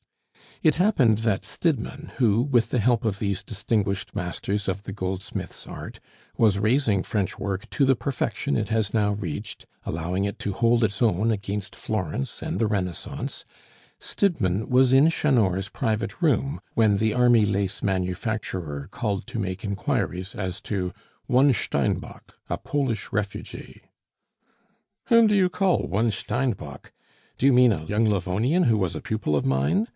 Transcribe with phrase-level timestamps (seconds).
[0.63, 5.65] It happened that Stidmann who, with the help of these distinguished masters of the goldsmiths'
[5.65, 5.99] art,
[6.37, 10.83] was raising French work to the perfection it has now reached, allowing it to hold
[10.83, 13.43] its own against Florence and the Renaissance
[13.99, 20.35] Stidmann was in Chanor's private room when the army lace manufacturer called to make inquiries
[20.35, 20.93] as to
[21.25, 23.81] "One Steinbock, a Polish refugee."
[25.05, 26.91] "Whom do you call 'One Steinbock'?
[27.39, 29.87] Do you mean a young Livonian who was a pupil of mine?"